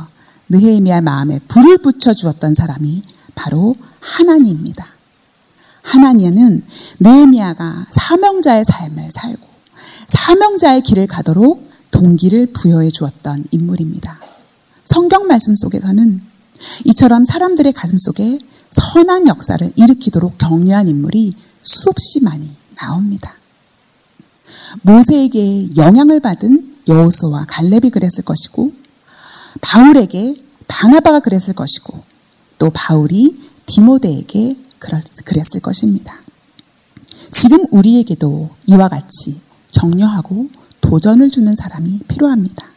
느헤미야 0.49 1.01
마음에 1.01 1.39
불을 1.47 1.77
붙여 1.79 2.13
주었던 2.13 2.53
사람이 2.53 3.01
바로 3.35 3.75
하나님입니다. 3.99 4.87
하나님은 5.83 6.63
느헤미야가 6.99 7.87
사명자의 7.89 8.65
삶을 8.65 9.09
살고 9.11 9.47
사명자의 10.07 10.81
길을 10.81 11.07
가도록 11.07 11.69
동기를 11.91 12.47
부여해 12.53 12.89
주었던 12.89 13.45
인물입니다. 13.51 14.19
성경 14.85 15.27
말씀 15.27 15.55
속에서는 15.55 16.21
이처럼 16.85 17.25
사람들의 17.25 17.71
가슴 17.73 17.97
속에 17.97 18.39
선한 18.71 19.27
역사를 19.27 19.71
일으키도록 19.75 20.37
격려한 20.37 20.87
인물이 20.87 21.35
수없이 21.61 22.23
많이 22.23 22.49
나옵니다. 22.75 23.35
모세에게 24.81 25.75
영향을 25.75 26.19
받은 26.19 26.77
여호수와 26.87 27.45
갈렙이 27.47 27.91
그랬을 27.91 28.23
것이고 28.25 28.71
바울에게 29.61 30.35
바나바가 30.67 31.19
그랬을 31.19 31.53
것이고 31.53 32.03
또 32.57 32.69
바울이 32.71 33.49
디모데에게 33.65 34.57
그랬을 35.25 35.61
것입니다. 35.61 36.17
지금 37.31 37.65
우리에게도 37.71 38.49
이와 38.67 38.89
같이 38.89 39.41
격려하고 39.71 40.49
도전을 40.81 41.29
주는 41.29 41.55
사람이 41.55 41.99
필요합니다. 42.07 42.67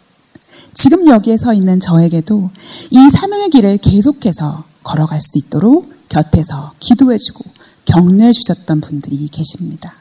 지금 0.72 1.06
여기에 1.06 1.38
서 1.38 1.52
있는 1.52 1.80
저에게도 1.80 2.50
이 2.90 3.10
사명의 3.10 3.50
길을 3.50 3.78
계속해서 3.78 4.64
걸어갈 4.82 5.20
수 5.20 5.38
있도록 5.38 5.90
곁에서 6.08 6.72
기도해주고 6.80 7.44
격려해 7.86 8.32
주셨던 8.32 8.80
분들이 8.80 9.28
계십니다. 9.28 9.94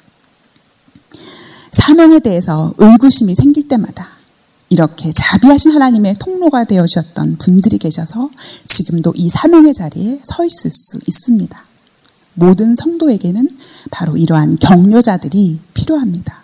사명에 1.72 2.20
대해서 2.20 2.74
의구심이 2.78 3.36
생길 3.36 3.68
때마다 3.68 4.08
이렇게 4.70 5.12
자비하신 5.14 5.72
하나님의 5.72 6.16
통로가 6.20 6.64
되어 6.64 6.86
주셨던 6.86 7.38
분들이 7.38 7.78
계셔서 7.78 8.30
지금도 8.66 9.14
이 9.16 9.30
사명의 9.30 9.74
자리에 9.74 10.20
서 10.24 10.44
있을 10.44 10.72
수 10.72 11.00
있습니다. 11.06 11.64
모든 12.34 12.76
성도에게는 12.76 13.50
바로 13.92 14.18
이러한 14.18 14.58
격려자들이 14.58 15.60
필요합니다. 15.74 16.44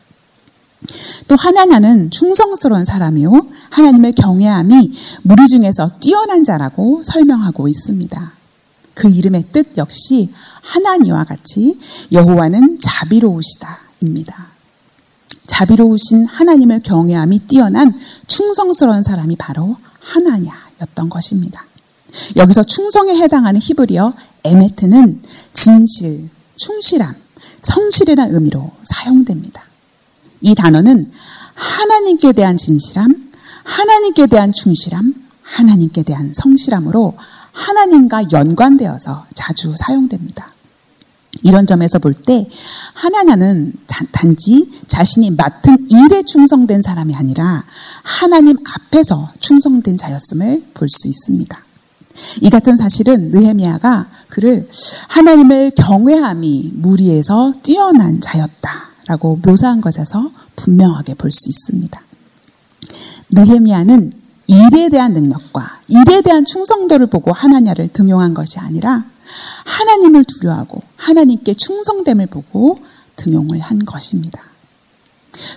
또 1.28 1.36
하나냐는 1.36 2.10
충성스러운 2.12 2.86
사람이요 2.86 3.48
하나님의 3.70 4.14
경외함이 4.14 4.94
무리 5.24 5.48
중에서 5.48 5.90
뛰어난 6.00 6.44
자라고 6.44 7.04
설명하고 7.04 7.68
있습니다. 7.68 8.34
그 8.94 9.10
이름의 9.10 9.46
뜻 9.52 9.78
역시 9.78 10.32
하나니와 10.62 11.24
같이 11.24 11.80
여호와는 12.12 12.80
자비로우시다입니다. 12.80 14.48
자비로우신 15.48 16.26
하나님을 16.26 16.82
경외함이 16.82 17.40
뛰어난 17.48 17.94
충성스러운 18.28 19.04
사람이 19.04 19.36
바로 19.36 19.76
하나냐였던 20.00 21.10
것입니다. 21.10 21.66
여기서 22.36 22.64
충성에 22.64 23.16
해당하는 23.16 23.60
히브리어 23.62 24.14
에메트는 24.44 25.22
진실, 25.54 26.30
충실함, 26.56 27.14
성실이라는 27.62 28.34
의미로 28.34 28.72
사용됩니다. 28.84 29.64
이 30.42 30.56
단어는 30.56 31.12
하나님께 31.54 32.34
대한 32.34 32.58
진실함, 32.58 33.32
하나님께 33.64 34.28
대한 34.28 34.52
충실함, 34.52 35.14
하나님께 35.42 36.04
대한 36.04 36.34
성실함으로 36.34 37.16
하나님과 37.52 38.32
연관되어서 38.32 39.26
자주 39.36 39.74
사용됩니다. 39.78 40.50
이런 41.44 41.66
점에서 41.66 41.98
볼 41.98 42.14
때 42.14 42.48
하나냐는 42.94 43.74
단지 44.12 44.70
자신이 44.88 45.32
맡은 45.32 45.88
일에 45.90 46.24
충성된 46.24 46.82
사람이 46.82 47.16
아니라 47.16 47.64
하나님 48.04 48.58
앞에서 48.76 49.32
충성된 49.40 49.98
자였음을 49.98 50.66
볼 50.74 50.88
수 50.90 51.08
있습니다. 51.08 51.58
이 52.42 52.50
같은 52.50 52.76
사실은 52.76 53.32
느헤미야가 53.32 54.08
그를 54.28 54.70
하나님을 55.08 55.72
경외함이 55.76 56.72
무리에서 56.76 57.54
뛰어난 57.64 58.20
자였다라고 58.22 59.40
묘사한 59.44 59.80
것에서 59.82 60.30
분명하게 60.58 61.14
볼 61.16 61.32
수 61.32 61.50
있습니다. 61.50 62.02
느헤미야는 63.32 64.12
일에 64.52 64.90
대한 64.90 65.14
능력과 65.14 65.80
일에 65.88 66.22
대한 66.22 66.44
충성도를 66.46 67.08
보고 67.08 67.32
하나냐를 67.32 67.88
등용한 67.88 68.34
것이 68.34 68.60
아니라 68.60 69.06
하나님을 69.66 70.26
두려워하고 70.26 70.82
하나님께 70.98 71.54
충성됨을 71.54 72.26
보고 72.26 72.80
등용을 73.16 73.62
한 73.62 73.80
것입니다. 73.86 74.42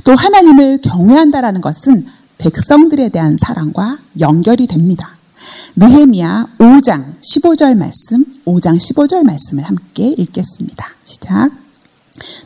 또 0.04 0.14
하나님을 0.14 0.80
경외한다라는 0.82 1.60
것은 1.60 2.06
백성들에 2.38 3.08
대한 3.08 3.36
사랑과 3.36 3.98
연결이 4.20 4.68
됩니다. 4.68 5.16
느헤미야 5.74 6.46
5장 6.58 7.20
15절 7.20 7.76
말씀, 7.76 8.24
5장 8.44 8.76
15절 8.76 9.24
말씀을 9.24 9.64
함께 9.64 10.06
읽겠습니다. 10.06 10.86
시작. 11.02 11.50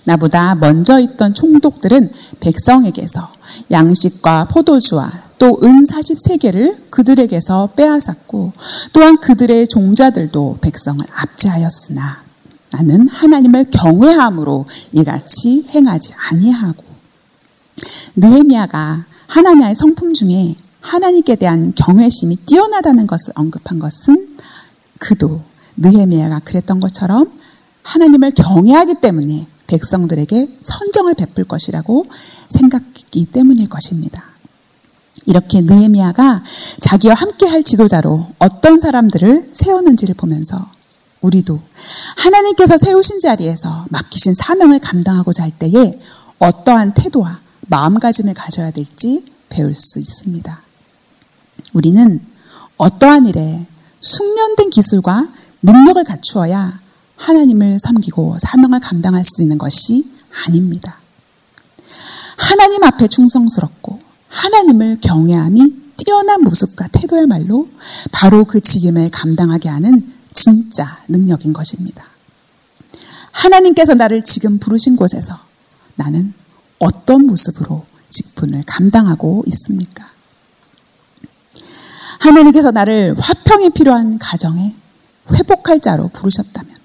나보다 0.04 0.54
먼저 0.54 0.98
있던 0.98 1.34
총독들은 1.34 2.10
백성에게서 2.40 3.32
양식과 3.70 4.46
포도주와 4.46 5.27
또 5.38 5.58
은 5.62 5.84
43개를 5.84 6.90
그들에게서 6.90 7.70
빼앗았고 7.76 8.52
또한 8.92 9.18
그들의 9.18 9.68
종자들도 9.68 10.58
백성을 10.60 11.04
압제하였으나 11.10 12.22
나는 12.72 13.08
하나님을 13.08 13.70
경외함으로 13.70 14.66
이같이 14.92 15.66
행하지 15.70 16.12
아니하고 16.30 16.84
느헤미야가 18.16 19.04
하나님의 19.26 19.74
성품 19.74 20.14
중에 20.14 20.56
하나님께 20.80 21.36
대한 21.36 21.72
경외심이 21.74 22.36
뛰어나다는 22.46 23.06
것을 23.06 23.32
언급한 23.36 23.78
것은 23.78 24.36
그도 24.98 25.42
느헤미야가 25.76 26.40
그랬던 26.40 26.80
것처럼 26.80 27.30
하나님을 27.82 28.32
경외하기 28.32 28.96
때문에 29.00 29.46
백성들에게 29.66 30.58
선정을 30.62 31.14
베풀 31.14 31.44
것이라고 31.44 32.06
생각했기 32.50 33.26
때문일 33.26 33.68
것입니다. 33.68 34.24
이렇게 35.28 35.60
느헤미야가 35.60 36.42
자기와 36.80 37.14
함께할 37.14 37.62
지도자로 37.62 38.28
어떤 38.38 38.80
사람들을 38.80 39.50
세웠는지를 39.52 40.14
보면서 40.14 40.70
우리도 41.20 41.60
하나님께서 42.16 42.78
세우신 42.78 43.20
자리에서 43.20 43.84
맡기신 43.90 44.32
사명을 44.32 44.78
감당하고자 44.78 45.42
할 45.42 45.50
때에 45.50 46.00
어떠한 46.38 46.94
태도와 46.94 47.40
마음가짐을 47.66 48.32
가져야 48.32 48.70
될지 48.70 49.26
배울 49.50 49.74
수 49.74 49.98
있습니다. 49.98 50.62
우리는 51.74 52.24
어떠한 52.78 53.26
일에 53.26 53.66
숙련된 54.00 54.70
기술과 54.70 55.28
능력을 55.60 56.02
갖추어야 56.04 56.80
하나님을 57.16 57.80
섬기고 57.80 58.38
사명을 58.40 58.80
감당할 58.80 59.26
수 59.26 59.42
있는 59.42 59.58
것이 59.58 60.10
아닙니다. 60.46 60.96
하나님 62.38 62.82
앞에 62.82 63.08
충성스럽고 63.08 63.97
하나님을 64.28 64.98
경외함이 65.00 65.88
뛰어난 65.96 66.42
모습과 66.42 66.88
태도야말로 66.92 67.68
바로 68.12 68.44
그 68.44 68.60
직임을 68.60 69.10
감당하게 69.10 69.68
하는 69.68 70.12
진짜 70.32 71.00
능력인 71.08 71.52
것입니다. 71.52 72.04
하나님께서 73.32 73.94
나를 73.94 74.24
지금 74.24 74.58
부르신 74.58 74.96
곳에서 74.96 75.38
나는 75.96 76.32
어떤 76.78 77.26
모습으로 77.26 77.84
직분을 78.10 78.64
감당하고 78.66 79.44
있습니까? 79.46 80.10
하나님께서 82.20 82.70
나를 82.70 83.14
화평이 83.18 83.70
필요한 83.70 84.18
가정에 84.18 84.74
회복할 85.32 85.80
자로 85.80 86.08
부르셨다면, 86.08 86.76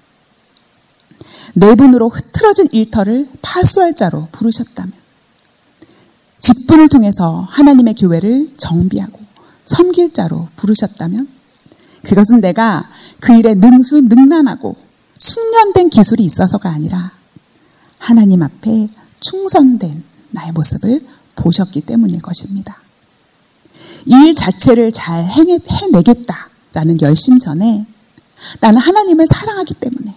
내분으로 1.54 2.08
흐트러진 2.08 2.68
일터를 2.72 3.28
파수할 3.42 3.94
자로 3.94 4.28
부르셨다면, 4.32 4.92
직분을 6.44 6.90
통해서 6.90 7.46
하나님의 7.48 7.94
교회를 7.94 8.52
정비하고 8.58 9.18
섬길 9.64 10.12
자로 10.12 10.48
부르셨다면, 10.56 11.26
그것은 12.02 12.42
내가 12.42 12.86
그 13.18 13.34
일에 13.34 13.54
능수 13.54 14.02
능란하고 14.02 14.76
숙련된 15.16 15.88
기술이 15.88 16.22
있어서가 16.22 16.68
아니라 16.68 17.12
하나님 17.96 18.42
앞에 18.42 18.88
충성된 19.20 20.04
나의 20.32 20.52
모습을 20.52 21.06
보셨기 21.36 21.80
때문일 21.80 22.20
것입니다. 22.20 22.76
일 24.04 24.34
자체를 24.34 24.92
잘 24.92 25.24
해내겠다라는 25.24 27.00
열심 27.00 27.38
전에 27.38 27.86
나는 28.60 28.82
하나님을 28.82 29.26
사랑하기 29.26 29.74
때문에 29.80 30.14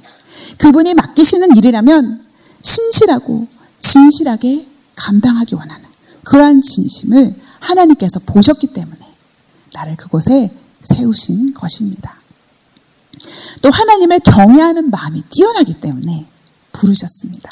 그분이 0.57 0.93
맡기시는 0.93 1.55
일이라면 1.55 2.25
신실하고 2.61 3.47
진실하게 3.79 4.67
감당하기 4.97 5.55
원하는 5.55 5.87
그러한 6.27 6.61
진심을 6.61 7.35
하나님께서 7.59 8.19
보셨기 8.19 8.67
때문에 8.67 8.99
나를 9.73 9.95
그곳에 9.95 10.51
세우신 10.81 11.53
것입니다. 11.53 12.17
또 13.61 13.71
하나님을 13.71 14.19
경외하는 14.19 14.89
마음이 14.89 15.23
뛰어나기 15.29 15.79
때문에 15.79 16.27
부르셨습니다. 16.73 17.49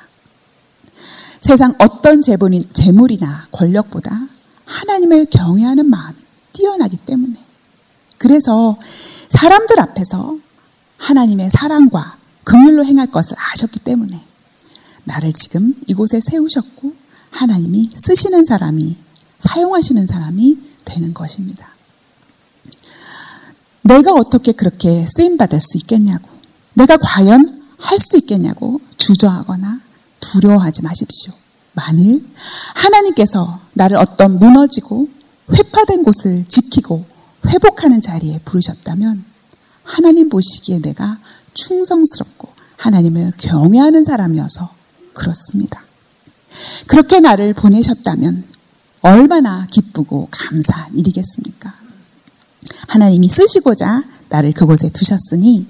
세상 1.41 1.73
어떤 1.79 2.21
재물이나 2.21 3.47
권력보다 3.51 4.27
하나님을 4.65 5.27
경외하는 5.27 5.89
마음이 5.89 6.17
뛰어나기 6.53 6.97
때문에 6.97 7.33
그래서 8.17 8.77
사람들 9.29 9.79
앞에서 9.79 10.37
하나님의 10.97 11.49
사랑과 11.49 12.17
긍휼로 12.43 12.85
행할 12.85 13.07
것을 13.07 13.37
아셨기 13.37 13.79
때문에 13.79 14.21
나를 15.05 15.33
지금 15.33 15.73
이곳에 15.87 16.19
세우셨고 16.19 17.04
하나님이 17.35 17.91
쓰시는 17.95 18.45
사람이 18.45 18.95
사용하시는 19.39 20.07
사람이 20.07 20.57
되는 20.85 21.13
것입니다. 21.13 21.69
내가 23.81 24.13
어떻게 24.13 24.51
그렇게 24.53 25.05
쓰임 25.07 25.37
받을 25.37 25.59
수 25.59 25.77
있겠냐고 25.77 26.29
내가 26.73 26.97
과연 26.97 27.63
할 27.77 27.99
수 27.99 28.17
있겠냐고 28.17 28.79
주저하거나 28.97 29.81
두려워하지 30.19 30.81
마십시오. 30.81 31.33
만일 31.73 32.25
하나님께서 32.73 33.59
나를 33.73 33.97
어떤 33.97 34.39
무너지고 34.39 35.07
회파된 35.51 36.03
곳을 36.03 36.45
지키고 36.47 37.05
회복하는 37.47 38.01
자리에 38.01 38.39
부르셨다면 38.45 39.23
하나님 39.83 40.29
보시기에 40.29 40.79
내가 40.79 41.19
충성스럽고 41.53 42.47
하나님을 42.77 43.33
경외하는 43.37 44.03
사람이어서 44.03 44.73
그렇습니다. 45.13 45.84
그렇게 46.87 47.19
나를 47.19 47.53
보내셨다면 47.53 48.43
얼마나 49.01 49.67
기쁘고 49.69 50.29
감사한 50.31 50.97
일이겠습니까? 50.97 51.73
하나님이 52.87 53.29
쓰시고자 53.29 54.03
나를 54.29 54.51
그곳에 54.53 54.89
두셨으니 54.89 55.67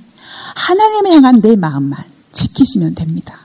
하나님을 0.56 1.12
향한 1.12 1.42
내 1.42 1.56
마음만 1.56 2.04
지키시면 2.32 2.96
됩니다. 2.96 3.40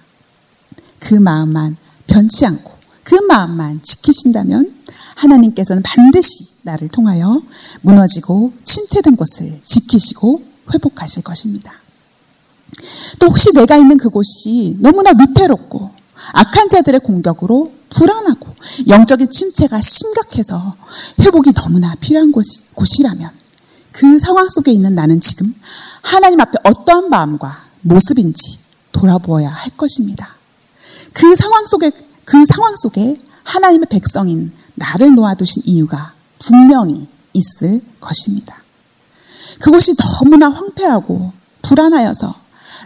그 0.98 1.14
마음만 1.14 1.76
변치 2.06 2.46
않고 2.46 2.72
그 3.02 3.14
마음만 3.14 3.82
지키신다면 3.82 4.72
하나님께서는 5.16 5.82
반드시 5.82 6.46
나를 6.62 6.88
통하여 6.88 7.42
무너지고 7.80 8.52
침체된 8.64 9.16
곳을 9.16 9.60
지키시고 9.62 10.42
회복하실 10.72 11.22
것입니다. 11.22 11.72
또 13.18 13.26
혹시 13.26 13.52
내가 13.52 13.76
있는 13.76 13.96
그곳이 13.96 14.76
너무나 14.78 15.10
위태롭고 15.18 15.90
악한 16.32 16.68
자들의 16.70 17.00
공격으로 17.00 17.72
불안하고 17.90 18.54
영적인 18.88 19.30
침체가 19.30 19.80
심각해서 19.80 20.76
회복이 21.18 21.52
너무나 21.52 21.94
필요한 21.96 22.30
곳이, 22.32 22.72
곳이라면 22.74 23.30
그 23.92 24.18
상황 24.20 24.48
속에 24.48 24.70
있는 24.70 24.94
나는 24.94 25.20
지금 25.20 25.46
하나님 26.02 26.40
앞에 26.40 26.58
어떠한 26.64 27.10
마음과 27.10 27.62
모습인지 27.82 28.58
돌아보아야 28.92 29.48
할 29.48 29.76
것입니다. 29.76 30.36
그 31.12 31.34
상황 31.34 31.66
속에 31.66 31.90
그 32.24 32.44
상황 32.46 32.76
속에 32.76 33.18
하나님의 33.42 33.86
백성인 33.90 34.52
나를 34.74 35.14
놓아두신 35.14 35.62
이유가 35.66 36.12
분명히 36.38 37.08
있을 37.32 37.82
것입니다. 38.00 38.62
그곳이 39.60 39.94
너무나 39.96 40.48
황폐하고 40.48 41.32
불안하여서 41.62 42.34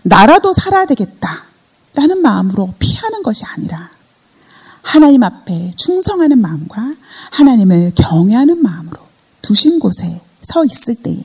나라도 0.03 0.53
살아야 0.53 0.87
되겠다 0.87 1.45
라는 1.95 2.23
마음으로 2.23 2.75
피하는 2.79 3.23
것이 3.23 3.45
아니라 3.45 3.91
하나님 4.83 5.23
앞에 5.23 5.73
충성하는 5.77 6.39
마음과 6.41 6.95
하나님을 7.31 7.93
경외하는 7.95 8.63
마음으로 8.63 8.99
두신 9.43 9.79
곳에 9.79 10.21
서 10.43 10.65
있을 10.65 10.95
때에 10.97 11.25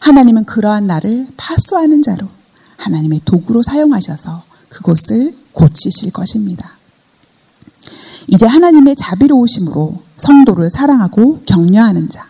하나님은 0.00 0.44
그러한 0.44 0.86
나를 0.86 1.28
파수하는 1.36 2.02
자로 2.02 2.28
하나님의 2.76 3.22
도구로 3.24 3.62
사용하셔서 3.62 4.44
그곳을 4.68 5.36
고치실 5.52 6.12
것입니다. 6.12 6.72
이제 8.26 8.46
하나님의 8.46 8.96
자비로우심으로 8.96 10.02
성도를 10.18 10.70
사랑하고 10.70 11.42
격려하는 11.46 12.08
자, 12.08 12.22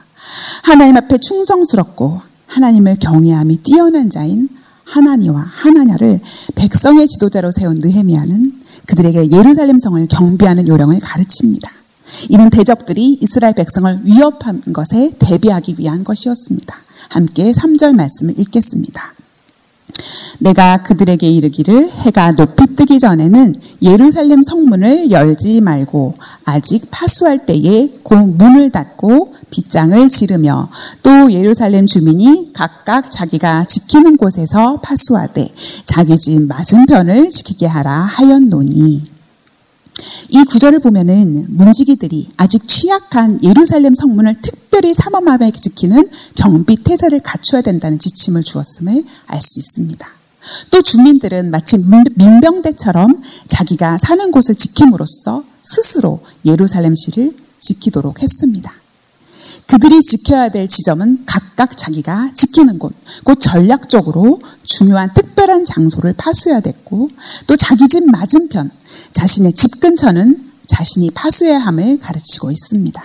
하나님 0.62 0.96
앞에 0.96 1.18
충성스럽고 1.18 2.22
하나님을 2.46 2.98
경외함이 3.00 3.59
뛰어난 3.59 4.09
자인 4.09 4.48
하나니와 4.88 5.40
하나냐를 5.40 6.20
백성의 6.55 7.09
지도자로 7.09 7.53
세운 7.53 7.77
느헤미야는 7.77 8.62
그들에게 8.87 9.31
예루살렘 9.31 9.79
성을 9.79 10.07
경비하는 10.09 10.66
요령을 10.66 10.98
가르칩니다. 11.01 11.70
이는 12.31 12.48
대적들이 12.48 13.18
이스라엘 13.20 13.55
백성을 13.55 14.01
위협한 14.05 14.62
것에 14.72 15.12
대비하기 15.18 15.77
위한 15.79 16.05
것이었습니다. 16.05 16.74
함께 17.11 17.53
3절 17.53 17.94
말씀을 17.94 18.38
읽겠습니다. 18.38 19.12
내가 20.40 20.83
그들에게 20.83 21.27
이르기를 21.27 21.90
해가 21.90 22.33
높이 22.33 22.77
뜨기 22.77 23.01
전에는 23.01 23.55
예루살렘 23.83 24.42
성문을 24.42 25.11
열지 25.11 25.61
말고 25.61 26.14
아직 26.44 26.88
파수할 26.90 27.44
때에 27.44 27.90
곧 28.05 28.37
문을 28.37 28.70
닫고 28.70 29.35
빗장을 29.51 30.09
지르며 30.09 30.70
또 31.03 31.33
예루살렘 31.33 31.87
주민이 31.87 32.53
각각 32.53 33.11
자기가 33.11 33.64
지키는 33.64 34.16
곳에서 34.16 34.81
파수하되 34.81 35.48
자기 35.85 36.16
집 36.16 36.42
맞은편을 36.42 37.31
지키게 37.31 37.66
하라 37.66 38.03
하였노니 38.03 39.03
이 40.29 40.44
구절을 40.44 40.79
보면은 40.79 41.46
문지기들이 41.48 42.31
아직 42.37 42.68
취약한 42.68 43.40
예루살렘 43.42 43.96
성문을 43.96 44.37
특별히 44.40 44.94
삼엄하게 44.94 45.51
지키는 45.51 46.09
경비 46.37 46.77
태세를 46.77 47.20
갖춰야 47.20 47.62
된다는 47.62 47.98
지침을 47.98 48.44
주었음을 48.44 49.03
알 49.27 49.42
수 49.42 49.59
있습니다. 49.59 50.17
또 50.70 50.82
주민들은 50.82 51.50
마치 51.50 51.76
민병대처럼 52.14 53.22
자기가 53.48 53.98
사는 53.98 54.30
곳을 54.30 54.54
지킴으로써 54.54 55.44
스스로 55.62 56.20
예루살렘시를 56.44 57.37
지키도록 57.61 58.22
했습니다. 58.22 58.72
그들이 59.66 60.02
지켜야 60.02 60.48
될 60.48 60.66
지점은 60.66 61.24
각각 61.26 61.76
자기가 61.76 62.32
지키는 62.34 62.78
곳, 62.78 62.94
곧 63.22 63.38
전략적으로 63.38 64.40
중요한 64.64 65.12
특별한 65.12 65.66
장소를 65.66 66.14
파수해야 66.14 66.61
됐고, 66.61 67.11
또 67.46 67.56
자기 67.56 67.87
집 67.87 68.11
맞은편, 68.11 68.70
자신의 69.12 69.52
집 69.52 69.80
근처는 69.80 70.52
자신이 70.66 71.11
파수해야 71.11 71.58
함을 71.58 71.98
가르치고 71.98 72.50
있습니다. 72.50 73.02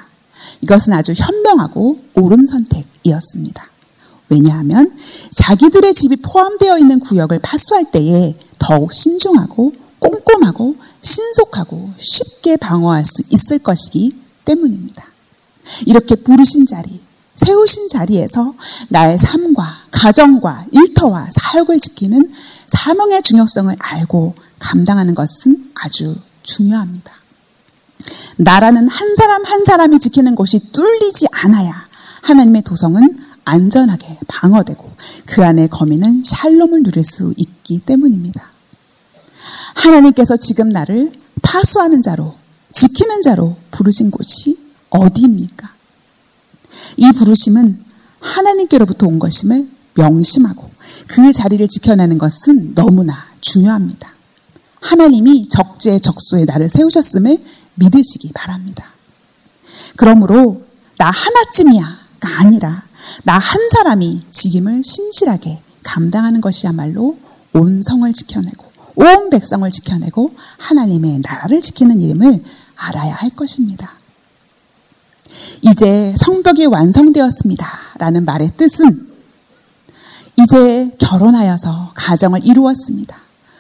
이것은 0.62 0.94
아주 0.94 1.14
현명하고 1.14 2.00
옳은 2.14 2.46
선택이었습니다. 2.46 3.73
왜냐하면 4.30 4.92
자기들의 5.32 5.94
집이 5.94 6.18
포함되어 6.18 6.80
있는 6.80 7.00
구역을 7.00 7.40
파수할 7.40 7.92
때에 7.92 8.36
더욱 8.60 8.94
신중하고 8.94 9.74
꼼꼼하고 10.00 10.76
신속하고 11.02 11.92
쉽게 11.98 12.58
방어할 12.58 13.06
수 13.06 13.22
있을 13.30 13.60
것이기 13.60 14.16
때문입니다. 14.46 15.06
이렇게 15.86 16.16
부르신 16.16 16.66
자리, 16.66 17.02
세우신 17.36 17.90
자리에서 17.90 18.54
나의 18.90 19.18
삶과 19.18 19.66
가정과 19.92 20.66
일터와 20.72 21.30
사역을 21.32 21.80
지키는 21.80 22.32
사명의 22.68 23.22
중요성을 23.22 23.76
알고 23.80 24.36
감당하는 24.60 25.16
것은 25.16 25.72
아주 25.76 26.16
중요합니다. 26.44 27.14
나라는 28.38 28.88
한 28.88 29.16
사람 29.16 29.46
한 29.46 29.64
사람이 29.64 30.00
지키는 30.00 30.36
것이 30.36 30.72
뚫리지 30.72 31.28
않아야 31.32 31.88
하나님의 32.22 32.64
도성은 32.64 33.20
안전하게 33.46 34.20
방어되고 34.28 34.92
그 35.26 35.44
안에 35.44 35.68
거미는 35.68 36.24
샬롬을 36.24 36.84
누릴 36.84 37.04
수 37.04 37.34
있기 37.38 37.80
때문입니다. 37.80 38.52
하나님께서 39.76 40.38
지금 40.38 40.70
나를 40.70 41.12
파수하는 41.42 42.02
자로 42.02 42.36
지키는 42.72 43.22
자로 43.22 43.58
부르신 43.72 44.12
곳이 44.12 44.58
어디입니까? 44.90 45.74
이 46.98 47.12
부르심은 47.12 47.84
하나님께로부터 48.20 49.08
온 49.08 49.20
것임을 49.20 49.68
명심하고 49.96 50.70
그 51.08 51.32
자리를 51.32 51.68
지켜내는 51.68 52.18
것은 52.18 52.74
너무나 52.74 53.26
중요합니다. 53.42 54.12
하나님이 54.82 55.48
적재적소에 55.50 56.46
나를 56.46 56.70
세우셨음을 56.70 57.44
믿으시기 57.76 58.32
바랍니다. 58.34 58.94
그러므로 59.96 60.66
나 60.98 61.10
하나쯤이야가 61.10 62.40
아니라 62.40 62.84
나 63.24 63.38
한 63.38 63.70
사람이 63.70 64.22
직임을 64.32 64.84
신실하게 64.84 65.62
감당하는 65.84 66.42
것이야말로 66.42 67.18
온 67.54 67.82
성을 67.84 68.12
지켜내고 68.12 68.72
온 68.96 69.30
백성을 69.30 69.70
지켜내고 69.70 70.34
하나님의 70.58 71.20
나라를 71.20 71.62
지키는 71.62 72.02
이름을 72.02 72.44
알아야 72.76 73.14
할 73.14 73.30
것입니다. 73.32 73.94
이제 75.62 76.14
성벽이 76.18 76.68
완성되었습니다. 76.68 77.68
라는 77.98 78.26
말의 78.26 78.52
뜻은 78.58 79.12
이제 80.40 80.92
결혼하여서 81.00 81.92
가정을 81.96 82.46
이루었습니다. 82.46 83.18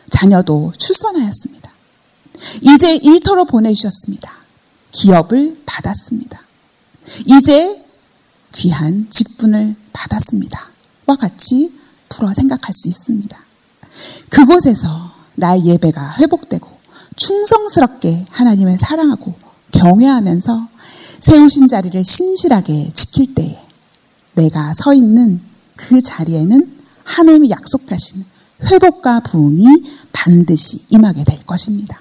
자녀도 0.10 0.74
출산하였습니다. 0.78 1.72
이제 2.62 2.96
일터로 2.96 3.46
보내주셨습니다. 3.46 4.32
기업을 4.92 5.62
받았습니다. 5.66 6.42
이제 7.26 7.83
귀한 8.54 9.08
직분을 9.10 9.76
받았습니다. 9.92 10.70
와 11.06 11.16
같이 11.16 11.72
풀어 12.10 12.34
생각할 12.34 12.74
수 12.74 12.88
있습니다. 12.88 13.38
그곳에서 14.30 15.12
나의 15.36 15.66
예배가 15.66 16.16
회복되고 16.20 16.68
충성스럽게 17.16 18.28
하나님을 18.30 18.78
사랑하고 18.78 19.34
경외하면서 19.72 20.68
세우신 21.20 21.68
자리를 21.68 22.04
신실하게 22.04 22.92
지킬 22.94 23.34
때에 23.34 23.60
내가 24.34 24.74
서 24.74 24.94
있는 24.94 25.42
그 25.76 26.02
자리에는 26.02 26.80
하나님이 27.04 27.50
약속하신 27.50 28.24
회복과 28.63 29.22
부흥이 29.22 29.66
반드시 30.12 30.86
임하게 30.89 31.24
될 31.24 31.46
것입니다. 31.46 32.00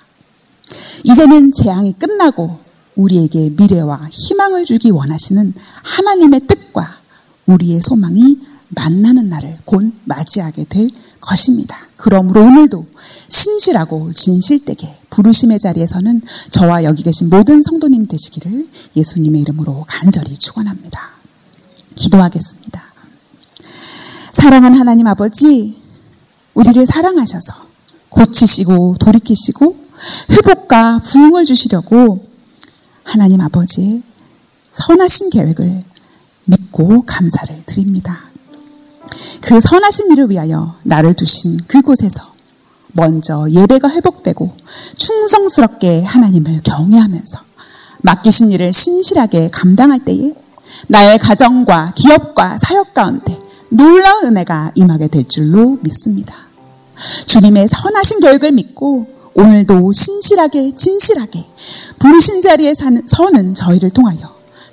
이제는 1.04 1.52
재앙이 1.52 1.94
끝나고 1.94 2.58
우리에게 2.96 3.50
미래와 3.50 4.08
희망을 4.12 4.64
주기 4.64 4.90
원하시는 4.90 5.54
하나님의 5.82 6.40
뜻과 6.46 7.00
우리의 7.46 7.80
소망이 7.82 8.38
만나는 8.68 9.28
날을 9.28 9.58
곧 9.64 9.92
맞이하게 10.04 10.64
될 10.64 10.88
것입니다. 11.20 11.76
그러므로 11.96 12.42
오늘도 12.42 12.86
신실하고 13.28 14.12
진실되게 14.12 14.98
부르심의 15.10 15.58
자리에서는 15.60 16.22
저와 16.50 16.84
여기 16.84 17.02
계신 17.02 17.28
모든 17.28 17.62
성도님 17.62 18.06
되시기를 18.06 18.68
예수님의 18.96 19.42
이름으로 19.42 19.84
간절히 19.86 20.36
축원합니다. 20.36 21.12
기도하겠습니다. 21.94 22.82
사랑한 24.32 24.74
하나님 24.74 25.06
아버지, 25.06 25.80
우리를 26.54 26.84
사랑하셔서 26.86 27.52
고치시고 28.08 28.96
돌이키시고 28.98 29.76
회복과 30.30 31.00
부흥을 31.04 31.44
주시려고 31.44 32.31
하나님 33.12 33.42
아버지의 33.42 34.02
선하신 34.70 35.28
계획을 35.28 35.84
믿고 36.46 37.02
감사를 37.02 37.62
드립니다. 37.66 38.20
그 39.42 39.60
선하신 39.60 40.12
일을 40.12 40.30
위하여 40.30 40.76
나를 40.82 41.12
두신 41.12 41.58
그곳에서 41.68 42.32
먼저 42.92 43.46
예배가 43.50 43.90
회복되고 43.90 44.56
충성스럽게 44.96 46.04
하나님을 46.04 46.62
경외하면서 46.62 47.38
맡기신 47.98 48.50
일을 48.50 48.72
신실하게 48.72 49.50
감당할 49.50 50.02
때에 50.06 50.32
나의 50.88 51.18
가정과 51.18 51.92
기업과 51.94 52.56
사역 52.56 52.94
가운데 52.94 53.38
놀라운 53.68 54.24
은혜가 54.24 54.72
임하게 54.74 55.08
될 55.08 55.28
줄로 55.28 55.76
믿습니다. 55.82 56.34
주님의 57.26 57.68
선하신 57.68 58.20
계획을 58.20 58.52
믿고 58.52 59.11
오늘도 59.34 59.92
신실하게 59.92 60.74
진실하게 60.74 61.44
부르신 61.98 62.40
자리에 62.42 62.74
사는, 62.74 63.02
서는 63.06 63.54
저희를 63.54 63.90
통하여 63.90 64.18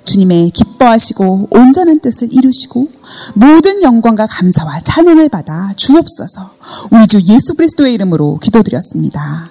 주님의 0.04 0.50
기뻐하시고 0.50 1.48
온전한 1.50 2.00
뜻을 2.00 2.32
이루시고 2.32 2.88
모든 3.34 3.82
영광과 3.82 4.26
감사와 4.26 4.80
찬양을 4.80 5.28
받아 5.28 5.72
주옵소서 5.76 6.50
우리 6.90 7.06
주 7.06 7.20
예수 7.28 7.54
그리스도의 7.54 7.94
이름으로 7.94 8.38
기도드렸습니다. 8.38 9.49